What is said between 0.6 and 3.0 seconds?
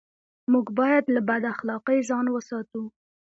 بايد له بد اخلاقۍ ځان و ساتو.